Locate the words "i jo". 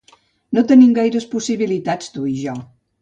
2.33-2.57